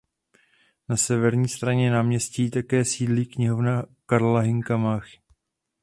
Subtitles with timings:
[0.89, 5.19] Na severní straně náměstí také sídlí Knihovna Karla Hynka Máchy.